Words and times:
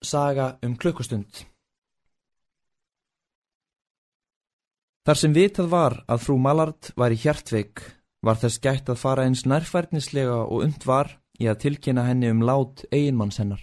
Saga 0.00 0.54
um 0.64 0.76
klukkustund 0.80 1.44
Þar 5.04 5.18
sem 5.18 5.32
vitað 5.34 5.68
var 5.72 5.96
að 6.08 6.22
frú 6.24 6.36
Mallard 6.40 6.92
var 6.96 7.12
í 7.12 7.18
hjartveik 7.20 7.82
var 8.24 8.38
þess 8.40 8.60
gætt 8.64 8.90
að 8.92 9.00
fara 9.00 9.24
eins 9.26 9.46
nærfærnislega 9.48 10.36
og 10.44 10.64
und 10.66 10.86
var 10.86 11.16
í 11.40 11.48
að 11.48 11.60
tilkynna 11.64 12.04
henni 12.04 12.30
um 12.32 12.42
lát 12.44 12.84
eiginmanns 12.92 13.40
hennar. 13.40 13.62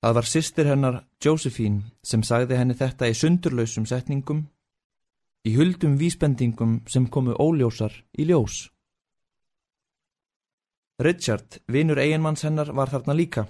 Það 0.00 0.16
var 0.16 0.28
sýstir 0.28 0.68
hennar, 0.68 0.98
Josephine, 1.20 1.82
sem 2.04 2.22
sagði 2.24 2.56
henni 2.56 2.76
þetta 2.76 3.08
í 3.08 3.16
sundurlausum 3.16 3.88
setningum, 3.88 4.46
í 5.44 5.56
huldum 5.56 5.96
vísbendingum 6.00 6.80
sem 6.88 7.08
komu 7.08 7.36
óljósar 7.36 7.92
í 8.16 8.28
ljós. 8.28 8.68
Richard, 11.00 11.60
vinur 11.68 12.00
eiginmanns 12.00 12.44
hennar, 12.44 12.72
var 12.76 12.92
þarna 12.92 13.16
líka. 13.16 13.48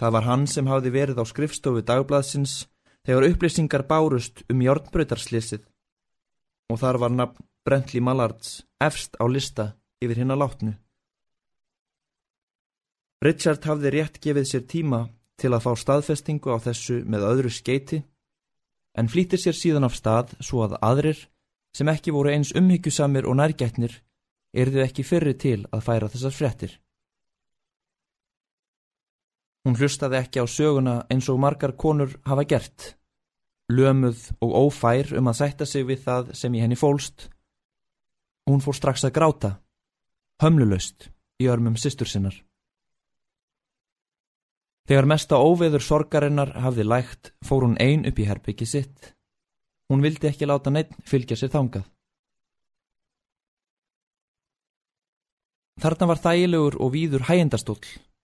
Það 0.00 0.14
var 0.16 0.26
hann 0.28 0.46
sem 0.50 0.66
hafði 0.68 0.92
verið 0.92 1.20
á 1.22 1.24
skrifstofu 1.24 1.82
dagbladsins 1.86 2.66
þegar 3.06 3.28
upplýsingar 3.30 3.86
bárust 3.88 4.42
um 4.52 4.62
jórnbröytarslýsið 4.64 5.62
og 6.72 6.80
þar 6.82 6.98
var 7.04 7.14
nafn 7.14 7.46
Brentli 7.66 8.00
Mallards 8.00 8.60
efst 8.82 9.16
á 9.18 9.24
lista 9.26 9.72
yfir 10.02 10.20
hinn 10.20 10.34
að 10.34 10.42
látnu. 10.42 10.72
Richard 13.24 13.64
hafði 13.64 13.90
rétt 13.94 14.20
gefið 14.22 14.50
sér 14.50 14.66
tíma 14.70 15.00
til 15.40 15.50
að 15.54 15.64
fá 15.64 15.72
staðfestingu 15.80 16.52
á 16.52 16.60
þessu 16.62 17.00
með 17.08 17.26
öðru 17.30 17.50
skeiti 17.50 18.02
en 18.96 19.08
flýttir 19.12 19.40
sér 19.40 19.56
síðan 19.56 19.88
af 19.88 19.96
stað 19.96 20.36
svo 20.40 20.62
að 20.66 20.76
aðrir 20.84 21.24
sem 21.76 21.88
ekki 21.92 22.14
voru 22.14 22.32
eins 22.32 22.52
umhyggjusamir 22.56 23.26
og 23.28 23.38
nærgætnir 23.40 23.96
erðu 24.56 24.84
ekki 24.84 25.04
fyrri 25.04 25.34
til 25.36 25.64
að 25.72 25.84
færa 25.88 26.10
þessar 26.12 26.36
frettir. 26.36 26.72
Hún 29.66 29.74
hlustaði 29.74 30.20
ekki 30.20 30.38
á 30.38 30.46
söguna 30.46 30.92
eins 31.10 31.26
og 31.26 31.40
margar 31.42 31.72
konur 31.74 32.12
hafa 32.22 32.44
gert. 32.46 32.92
Lömuð 33.66 34.28
og 34.38 34.52
ófær 34.60 35.10
um 35.18 35.26
að 35.26 35.40
sætta 35.40 35.66
sig 35.66 35.82
við 35.88 36.04
það 36.04 36.30
sem 36.38 36.54
í 36.54 36.60
henni 36.62 36.78
fólst. 36.78 37.26
Hún 38.46 38.62
fór 38.62 38.78
strax 38.78 39.02
að 39.08 39.16
gráta, 39.18 39.50
hömlulöst 40.38 41.08
í 41.42 41.50
örmum 41.50 41.74
sýstur 41.74 42.06
sinnar. 42.06 42.38
Þegar 44.86 45.10
mesta 45.10 45.42
óveður 45.42 45.82
sorgarinnar 45.82 46.54
hafði 46.62 46.86
lægt 46.86 47.34
fór 47.42 47.66
hún 47.66 47.74
ein 47.82 48.06
upp 48.06 48.22
í 48.22 48.30
herbyggi 48.30 48.70
sitt. 48.70 49.16
Hún 49.90 50.06
vildi 50.06 50.30
ekki 50.30 50.46
láta 50.46 50.70
neitt 50.70 50.94
fylgja 51.02 51.34
sér 51.34 51.50
þangað. 51.50 51.90
Þarna 55.82 56.14
var 56.14 56.22
þægilegur 56.22 56.78
og 56.78 56.94
víður 56.94 57.26
hægendastól 57.26 57.82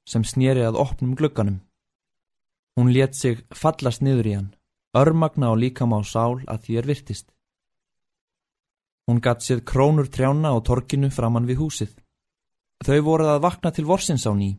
sem 0.08 0.25
snýri 0.25 0.64
að 0.67 0.78
opnum 0.81 1.14
glugganum. 1.19 1.61
Hún 2.77 2.92
let 2.92 3.14
sig 3.14 3.45
fallast 3.55 4.03
niður 4.03 4.28
í 4.28 4.34
hann, 4.36 4.50
örmagna 4.97 5.53
og 5.53 5.61
líkam 5.61 5.92
á 5.92 6.00
sál 6.05 6.41
að 6.48 6.64
því 6.64 6.78
er 6.81 6.89
virtist. 6.89 7.27
Hún 9.06 9.20
gatt 9.20 9.42
séð 9.45 9.64
krónur 9.69 10.08
trjána 10.08 10.55
á 10.55 10.58
torkinu 10.64 11.11
framann 11.11 11.48
við 11.48 11.61
húsið. 11.61 11.92
Þau 12.83 13.00
voruð 13.06 13.33
að 13.34 13.45
vakna 13.45 13.70
til 13.70 13.86
vorsins 13.86 14.27
á 14.27 14.33
ný. 14.34 14.56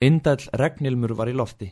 Indall 0.00 0.46
regnilmur 0.56 1.16
var 1.18 1.28
í 1.28 1.36
lofti. 1.36 1.68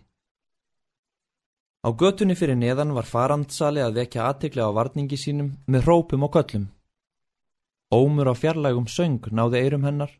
Á 1.86 1.88
götunni 1.94 2.34
fyrir 2.34 2.58
neðan 2.58 2.92
var 2.96 3.06
farandsali 3.06 3.80
að 3.80 4.00
vekja 4.02 4.26
aðtekla 4.28 4.66
á 4.66 4.70
varningi 4.74 5.16
sínum 5.16 5.54
með 5.70 5.86
hrópum 5.86 6.26
og 6.26 6.34
köllum. 6.34 6.66
Ómur 7.94 8.28
á 8.28 8.34
fjarlægum 8.34 8.88
söng 8.90 9.30
náði 9.30 9.62
eirum 9.62 9.86
hennar 9.86 10.10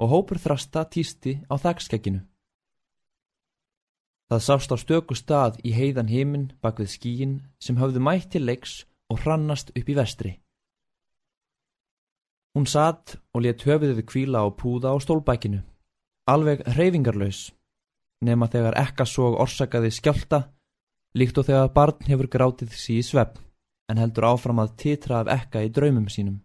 og 0.00 0.12
hópur 0.14 0.40
þrasta 0.40 0.86
týsti 0.88 1.36
á 1.52 1.54
þakskekkinu. 1.60 2.24
Það 4.30 4.44
sást 4.46 4.72
á 4.72 4.76
stöku 4.78 5.16
stað 5.18 5.58
í 5.66 5.74
heiðan 5.74 6.08
heiminn 6.08 6.52
bak 6.62 6.78
við 6.80 6.92
skíin 6.94 7.32
sem 7.60 7.76
höfðu 7.76 8.00
mætt 8.06 8.30
til 8.32 8.44
leiks 8.46 8.84
og 9.10 9.24
hrannast 9.24 9.72
upp 9.74 9.88
í 9.90 9.96
vestri. 9.98 10.32
Hún 12.54 12.66
satt 12.66 13.18
og 13.34 13.44
let 13.44 13.62
höfuðið 13.66 13.98
við 14.00 14.06
kvíla 14.10 14.42
á 14.42 14.48
púða 14.50 14.94
á 14.94 14.96
stólbækinu, 15.02 15.60
alveg 16.30 16.62
hreyfingarlaus, 16.66 17.50
nema 18.26 18.48
þegar 18.50 18.78
ekka 18.80 19.06
svo 19.06 19.32
orsakaði 19.42 19.90
skjálta, 19.94 20.40
líkt 21.14 21.38
og 21.38 21.46
þegar 21.50 21.74
barn 21.74 22.06
hefur 22.06 22.30
grátið 22.30 22.74
sí 22.74 22.98
í 22.98 23.06
svepp, 23.06 23.38
en 23.90 23.98
heldur 24.02 24.30
áfram 24.30 24.62
að 24.62 24.74
titra 24.82 25.20
af 25.22 25.30
ekka 25.30 25.62
í 25.66 25.70
draumum 25.74 26.08
sínum. 26.10 26.40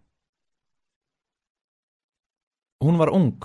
Hún 2.84 2.98
var 3.00 3.12
ung, 3.14 3.40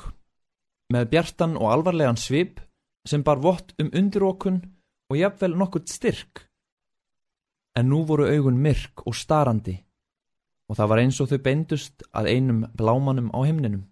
með 0.91 1.07
bjartan 1.13 1.55
og 1.59 1.69
alvarlegan 1.71 2.19
svip 2.19 2.59
sem 3.07 3.23
bar 3.23 3.39
vott 3.39 3.71
um 3.79 3.91
undirókun 3.95 4.59
og 5.11 5.17
jafnvel 5.17 5.55
nokkurt 5.57 5.87
styrk. 5.89 6.47
En 7.75 7.87
nú 7.87 8.03
voru 8.07 8.27
augun 8.27 8.59
myrk 8.59 9.05
og 9.07 9.15
starandi 9.15 9.77
og 10.71 10.77
það 10.79 10.87
var 10.87 10.99
eins 11.01 11.17
og 11.19 11.27
þau 11.27 11.39
beindust 11.43 12.03
að 12.15 12.29
einum 12.31 12.59
blámanum 12.79 13.27
á 13.35 13.39
himninum. 13.43 13.83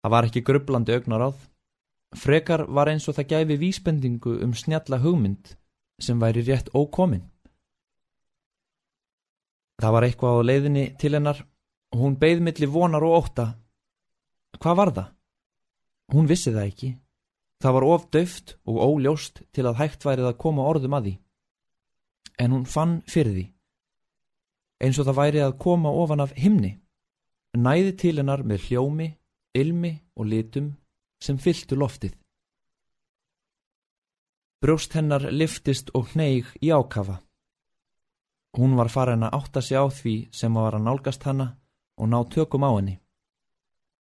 Það 0.00 0.12
var 0.14 0.28
ekki 0.28 0.42
grublandi 0.46 0.94
augnaráð, 0.94 1.40
frekar 2.14 2.62
var 2.70 2.88
eins 2.92 3.08
og 3.10 3.16
það 3.18 3.32
gæfi 3.32 3.56
vísbendingu 3.58 4.36
um 4.44 4.54
snjalla 4.54 5.00
hugmynd 5.02 5.56
sem 6.00 6.22
væri 6.22 6.46
rétt 6.46 6.70
ókomin. 6.70 7.26
Það 9.82 9.94
var 9.96 10.06
eitthvað 10.06 10.38
á 10.38 10.46
leiðinni 10.46 10.84
til 11.02 11.16
hennar 11.18 11.42
hún 11.96 12.16
beigð 12.18 12.42
millir 12.46 12.70
vonar 12.70 13.04
og 13.04 13.16
óta. 13.24 13.46
Hvað 14.60 14.76
var 14.76 14.92
það? 14.96 15.08
Hún 16.14 16.28
vissi 16.30 16.52
það 16.52 16.66
ekki. 16.66 16.90
Það 17.60 17.74
var 17.76 17.86
of 17.92 18.04
döft 18.10 18.56
og 18.64 18.76
óljóst 18.80 19.42
til 19.52 19.66
að 19.68 19.78
hægt 19.82 20.04
værið 20.04 20.30
að 20.30 20.38
koma 20.40 20.66
orðum 20.66 20.96
að 20.96 21.06
því. 21.06 21.14
En 22.40 22.52
hún 22.54 22.66
fann 22.66 23.00
fyrir 23.06 23.34
því. 23.36 23.46
Eins 24.80 24.98
og 24.98 25.06
það 25.10 25.18
værið 25.20 25.46
að 25.46 25.58
koma 25.60 25.92
ofan 25.92 26.24
af 26.24 26.32
himni. 26.36 26.78
Næði 27.52 27.92
til 28.00 28.16
hennar 28.16 28.42
með 28.46 28.68
hljómi, 28.68 29.10
ilmi 29.52 29.92
og 30.16 30.30
litum 30.30 30.70
sem 31.20 31.36
fylltu 31.36 31.76
loftið. 31.76 32.14
Brjóst 34.60 34.94
hennar 34.96 35.26
liftist 35.32 35.90
og 35.96 36.14
hneig 36.14 36.48
í 36.60 36.70
ákafa. 36.72 37.20
Hún 38.56 38.76
var 38.76 38.88
farin 38.88 39.24
að 39.26 39.36
átta 39.36 39.60
sig 39.62 39.76
á 39.76 39.84
því 39.88 40.14
sem 40.32 40.54
var 40.54 40.76
að 40.76 40.86
nálgast 40.86 41.24
hanna 41.28 41.59
og 42.00 42.08
ná 42.08 42.18
tökum 42.32 42.64
á 42.64 42.70
henni. 42.72 42.96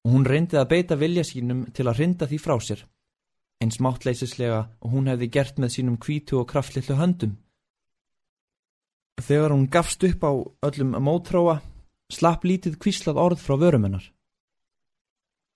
Og 0.06 0.14
hún 0.14 0.26
reyndi 0.28 0.56
að 0.56 0.70
beita 0.70 0.96
vilja 0.96 1.24
sínum 1.26 1.66
til 1.74 1.88
að 1.90 1.98
rinda 2.00 2.28
því 2.30 2.38
frá 2.38 2.54
sér, 2.62 2.84
eins 3.60 3.80
máttleisislega 3.82 4.60
og 4.78 4.94
hún 4.94 5.10
hefði 5.10 5.30
gert 5.34 5.58
með 5.58 5.74
sínum 5.74 5.98
kvítu 5.98 6.38
og 6.38 6.48
kraftlillu 6.52 6.96
höndum. 6.96 7.34
Þegar 9.18 9.50
hún 9.50 9.66
gafst 9.66 10.04
upp 10.06 10.22
á 10.22 10.32
öllum 10.70 10.94
mótróa, 11.02 11.58
slapp 12.08 12.46
lítið 12.46 12.78
kvíslað 12.78 13.18
orð 13.18 13.42
frá 13.42 13.58
vörumennar. 13.58 14.06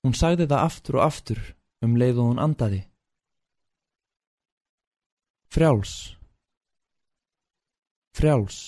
Hún 0.03 0.19
sagði 0.19 0.48
það 0.50 0.66
aftur 0.66 0.98
og 0.98 1.06
aftur 1.06 1.41
um 1.82 1.94
leið 1.97 2.19
og 2.19 2.32
hún 2.32 2.42
andaði. 2.42 2.82
Frjáls. 5.53 6.16
Frjáls. 8.16 8.59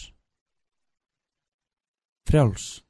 Frjáls. 2.25 2.84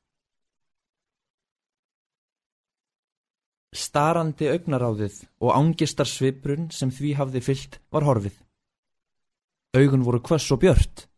Starandi 3.75 4.47
augnaráðið 4.53 5.25
og 5.43 5.55
ángistar 5.57 6.07
sviprun 6.07 6.69
sem 6.71 6.93
því 6.95 7.15
hafði 7.19 7.41
fyllt 7.43 7.81
var 7.91 8.07
horfið. 8.07 8.37
Augun 9.75 10.05
voru 10.07 10.21
kvöss 10.23 10.53
og 10.55 10.61
björt. 10.62 11.09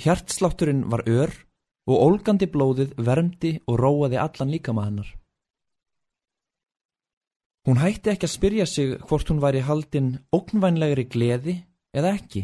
Hjartslátturinn 0.00 0.86
var 0.88 1.04
ör 1.04 1.34
og 1.84 2.00
ólgandi 2.06 2.48
blóðið 2.48 2.96
vermdi 2.96 3.58
og 3.68 3.76
róaði 3.78 4.16
allan 4.20 4.50
líkama 4.54 4.86
hennar. 4.86 5.10
Hún 7.64 7.80
hætti 7.80 8.12
ekki 8.12 8.28
að 8.28 8.34
spyrja 8.34 8.66
sig 8.68 8.96
hvort 9.08 9.28
hún 9.30 9.40
væri 9.40 9.62
haldinn 9.64 10.10
ógnvænlegri 10.36 11.04
gleði 11.08 11.54
eða 11.96 12.16
ekki, 12.18 12.42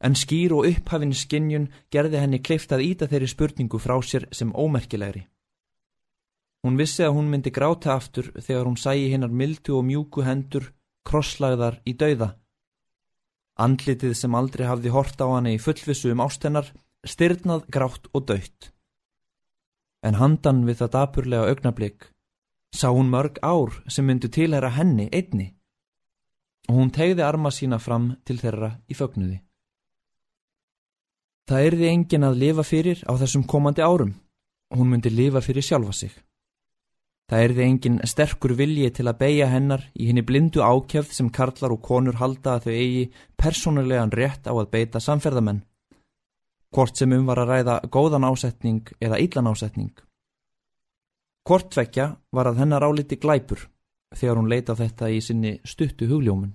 en 0.00 0.16
skýr 0.16 0.54
og 0.56 0.68
upphafinn 0.70 1.12
skinnjun 1.16 1.68
gerði 1.92 2.22
henni 2.22 2.40
kleift 2.40 2.72
að 2.72 2.84
íta 2.86 3.08
þeirri 3.10 3.28
spurningu 3.28 3.80
frá 3.80 3.98
sér 4.00 4.28
sem 4.32 4.52
ómerkilegri. 4.52 5.26
Hún 6.62 6.78
vissi 6.78 7.02
að 7.02 7.16
hún 7.16 7.30
myndi 7.30 7.50
gráta 7.50 7.96
aftur 7.96 8.28
þegar 8.38 8.68
hún 8.68 8.78
sæi 8.78 9.10
hinnar 9.10 9.32
mildu 9.34 9.74
og 9.78 9.86
mjúku 9.88 10.22
hendur 10.22 10.68
krosslagðar 11.08 11.80
í 11.88 11.96
dauða. 11.98 12.36
Andlitið 13.58 14.14
sem 14.16 14.34
aldrei 14.38 14.68
hafði 14.68 14.92
hort 14.94 15.18
á 15.18 15.26
hann 15.26 15.50
í 15.50 15.58
fullvissu 15.58 16.12
um 16.14 16.22
ástennar 16.22 16.70
styrnað 17.04 17.66
grátt 17.74 18.06
og 18.14 18.28
dött. 18.30 18.70
En 20.06 20.18
handan 20.22 20.62
við 20.66 20.82
það 20.82 20.94
dapurlega 20.96 21.50
augnablík 21.50 22.08
sá 22.72 22.88
hún 22.88 23.10
mörg 23.10 23.42
ár 23.42 23.82
sem 23.90 24.06
myndi 24.06 24.30
tilhera 24.32 24.70
henni 24.78 25.10
einni 25.12 25.52
og 26.70 26.78
hún 26.78 26.92
tegði 26.94 27.26
arma 27.26 27.50
sína 27.50 27.78
fram 27.82 28.12
til 28.24 28.38
þeirra 28.38 28.76
í 28.88 28.94
fögnuði. 28.94 29.42
Það 31.50 31.66
erði 31.68 31.88
engin 31.90 32.24
að 32.24 32.38
lifa 32.38 32.62
fyrir 32.62 33.02
á 33.10 33.12
þessum 33.18 33.42
komandi 33.50 33.82
árum 33.82 34.14
og 34.70 34.78
hún 34.78 34.92
myndi 34.94 35.10
lifa 35.10 35.42
fyrir 35.42 35.66
sjálfa 35.66 35.92
sig. 35.92 36.12
Það 37.30 37.44
erði 37.46 37.64
engin 37.64 37.98
sterkur 38.08 38.52
vilji 38.58 38.90
til 38.92 39.06
að 39.08 39.18
beigja 39.22 39.48
hennar 39.48 39.84
í 39.94 40.08
henni 40.10 40.24
blindu 40.26 40.60
ákjöfð 40.60 41.14
sem 41.16 41.30
karlar 41.32 41.72
og 41.72 41.82
konur 41.86 42.18
halda 42.20 42.56
að 42.58 42.66
þau 42.66 42.72
eigi 42.74 43.04
persónulegan 43.40 44.12
rétt 44.12 44.48
á 44.48 44.52
að 44.52 44.70
beita 44.74 45.00
samferðamenn. 45.00 45.62
Hvort 46.72 46.96
sem 46.96 47.12
um 47.12 47.26
var 47.28 47.40
að 47.42 47.52
ræða 47.52 47.76
góðan 47.92 48.26
ásetning 48.28 48.92
eða 49.00 49.20
illan 49.20 49.48
ásetning. 49.48 49.92
Hvort 51.48 51.74
vekja 51.76 52.12
var 52.32 52.48
að 52.48 52.62
hennar 52.62 52.84
áliti 52.84 53.18
glæpur 53.20 53.66
þegar 54.14 54.38
hún 54.38 54.50
leita 54.52 54.76
þetta 54.76 55.08
í 55.10 55.20
sinni 55.24 55.56
stuttu 55.64 56.08
hugljómun. 56.10 56.54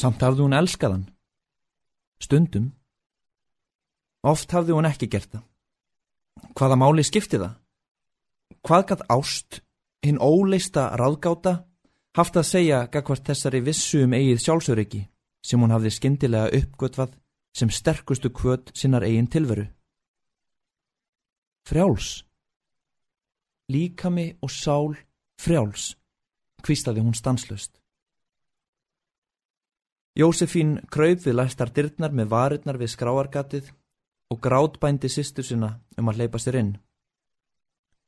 Samt 0.00 0.22
hafði 0.22 0.44
hún 0.44 0.56
elskaðan. 0.56 1.06
Stundum. 2.20 2.72
Oft 4.26 4.52
hafði 4.52 4.74
hún 4.76 4.88
ekki 4.88 5.08
gert 5.12 5.30
það. 5.32 5.44
Hvaða 6.56 6.76
máli 6.80 7.04
skipti 7.06 7.40
það? 7.40 7.54
Hvað 8.66 8.86
gatt 8.90 9.02
ást, 9.14 9.60
hinn 10.02 10.18
óleista 10.18 10.88
ráðgáta, 10.98 11.60
haft 12.18 12.34
að 12.34 12.48
segja 12.48 12.80
gagvart 12.90 13.28
þessari 13.28 13.60
vissu 13.62 14.00
um 14.02 14.14
eigið 14.16 14.40
sjálfsöryggi 14.42 15.02
sem 15.46 15.62
hún 15.62 15.70
hafði 15.70 15.92
skindilega 15.94 16.50
uppgötvað 16.58 17.12
sem 17.54 17.70
sterkustu 17.70 18.32
kvöt 18.34 18.72
sinnar 18.74 19.06
eigin 19.06 19.28
tilveru. 19.30 19.68
Frjáls. 21.66 22.24
Líkami 23.70 24.32
og 24.42 24.50
sál 24.50 24.96
frjáls, 25.38 25.92
kvistaði 26.62 27.04
hún 27.06 27.14
stanslust. 27.14 27.78
Jósefín 30.18 30.80
kraup 30.90 31.22
við 31.22 31.38
læstar 31.38 31.70
dyrnar 31.70 32.10
með 32.10 32.32
varirnar 32.34 32.80
við 32.82 32.94
skráargatið 32.96 33.70
og 34.34 34.42
grátbændi 34.42 35.10
sýstu 35.12 35.46
sinna 35.46 35.76
um 35.98 36.10
að 36.10 36.24
leipa 36.24 36.42
sér 36.42 36.58
inn. 36.64 36.74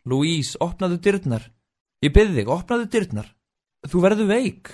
Louise, 0.07 0.59
opnaðu 0.63 1.01
dyrnar. 1.03 1.49
Ég 2.05 2.13
byrði 2.15 2.43
þig, 2.43 2.53
opnaðu 2.53 2.87
dyrnar. 2.93 3.33
Þú 3.89 4.03
verðu 4.05 4.29
veik. 4.29 4.71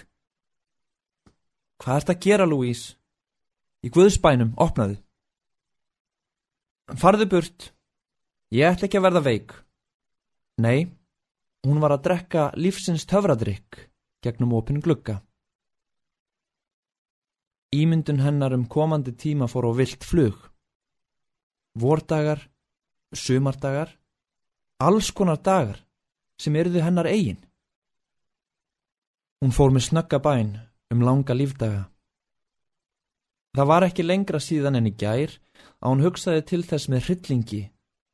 Hvað 1.80 2.00
ert 2.00 2.12
að 2.12 2.20
gera, 2.26 2.46
Louise? 2.48 2.94
Í 3.84 3.90
Guðspænum, 3.92 4.54
opnaðu. 4.60 4.98
Farðu 7.00 7.28
burt. 7.32 7.70
Ég 8.52 8.68
ætla 8.68 8.88
ekki 8.88 9.00
að 9.00 9.06
verða 9.08 9.24
veik. 9.24 9.56
Nei, 10.60 10.86
hún 11.66 11.80
var 11.82 11.96
að 11.96 12.04
drekka 12.06 12.50
lífsins 12.60 13.06
töfradrykk 13.08 13.88
gegnum 14.24 14.54
opin 14.56 14.80
glugga. 14.80 15.18
Ímyndun 17.74 18.22
hennar 18.22 18.54
um 18.54 18.68
komandi 18.70 19.12
tíma 19.18 19.48
fór 19.50 19.66
á 19.68 19.72
vilt 19.74 20.04
flug. 20.06 20.36
Vordagar, 21.74 22.38
sumardagar 23.12 23.90
alls 24.78 25.10
konar 25.10 25.40
dagar 25.42 25.80
sem 26.40 26.56
eruðu 26.56 26.82
hennar 26.82 27.06
eigin. 27.06 27.40
Hún 29.40 29.54
fór 29.54 29.72
með 29.74 29.88
snögga 29.88 30.20
bæn 30.24 30.54
um 30.92 31.02
langa 31.04 31.34
lífdaga. 31.36 31.88
Það 33.54 33.70
var 33.70 33.86
ekki 33.86 34.06
lengra 34.06 34.40
síðan 34.42 34.80
enn 34.80 34.90
í 34.90 34.94
gær 34.98 35.36
að 35.78 35.90
hún 35.90 36.04
hugsaði 36.04 36.42
til 36.48 36.62
þess 36.66 36.90
með 36.90 37.08
hryllingi 37.08 37.62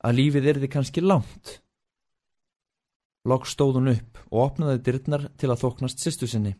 að 0.04 0.16
lífið 0.18 0.48
erði 0.52 0.68
kannski 0.72 1.04
langt. 1.04 1.60
Lokk 3.28 3.46
stóð 3.48 3.78
hún 3.80 3.92
upp 3.94 4.20
og 4.30 4.42
opnaði 4.46 4.82
dyrnar 4.84 5.28
til 5.40 5.50
að 5.52 5.62
þoknast 5.64 6.00
sýstu 6.00 6.28
sinni. 6.28 6.54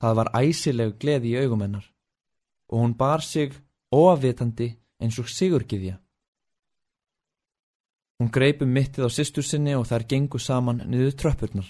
Það 0.00 0.16
var 0.18 0.32
æsileg 0.38 0.94
gleði 1.02 1.34
í 1.34 1.40
augumennar 1.42 1.86
og 2.70 2.84
hún 2.84 2.94
bar 2.98 3.22
sig 3.22 3.54
óafvitandi 3.90 4.70
eins 5.02 5.18
og 5.18 5.28
sigurgiðja. 5.30 5.98
Hún 8.20 8.28
greipum 8.28 8.68
mittið 8.68 9.06
á 9.08 9.10
sýstur 9.10 9.46
sinni 9.46 9.72
og 9.72 9.86
þær 9.88 10.04
gengu 10.04 10.38
saman 10.38 10.82
niður 10.92 11.14
tröppurnar. 11.22 11.68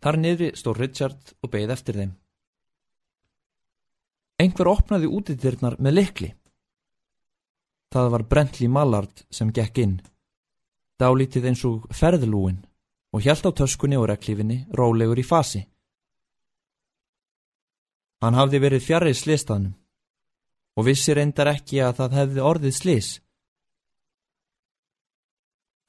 Þar 0.00 0.18
niðri 0.22 0.50
stóð 0.54 0.78
Richard 0.78 1.32
og 1.42 1.50
beigð 1.50 1.72
eftir 1.74 1.98
þeim. 1.98 2.12
Einhver 4.40 4.70
opnaði 4.70 5.10
útidyrnar 5.10 5.76
með 5.82 5.96
likli. 5.98 6.30
Það 7.90 8.12
var 8.14 8.24
Brentley 8.30 8.70
Mallard 8.70 9.24
sem 9.34 9.50
gekk 9.52 9.82
inn. 9.82 9.96
Dálítið 11.00 11.48
eins 11.50 11.64
og 11.66 11.90
ferðlúin 11.90 12.62
og 13.10 13.24
hjælt 13.24 13.50
á 13.50 13.50
töskunni 13.50 13.98
og 13.98 14.06
reklífinni 14.12 14.62
rólegur 14.78 15.18
í 15.18 15.26
fasi. 15.26 15.64
Hann 18.22 18.38
hafði 18.38 18.60
verið 18.62 18.86
fjarrið 18.86 19.18
slistaðnum 19.18 19.74
og 20.78 20.86
vissi 20.86 21.16
reyndar 21.16 21.50
ekki 21.50 21.82
að 21.82 21.96
það 21.98 22.16
hefði 22.20 22.46
orðið 22.52 22.76
slis. 22.78 23.08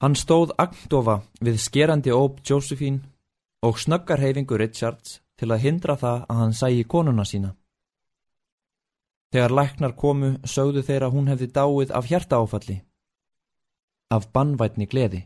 Hann 0.02 0.16
stóð 0.18 0.50
agndofa 0.58 1.20
við 1.46 1.60
skerandi 1.62 2.10
óp 2.10 2.40
Josephine 2.42 3.04
og 3.62 3.76
snöggar 3.78 4.18
heifingu 4.18 4.56
Richards 4.58 5.20
til 5.38 5.52
að 5.54 5.62
hindra 5.62 5.94
það 5.94 6.24
að 6.26 6.40
hann 6.40 6.54
sægi 6.58 6.86
konuna 6.90 7.22
sína. 7.22 7.52
Þegar 9.30 9.54
læknar 9.58 9.94
komu 9.94 10.32
sögðu 10.42 10.82
þeirra 10.88 11.12
hún 11.14 11.30
hefði 11.30 11.48
dáið 11.54 11.94
af 11.94 12.08
hjarta 12.10 12.40
áfalli, 12.42 12.80
af 14.10 14.26
bannvætni 14.34 14.90
gleði. 14.90 15.22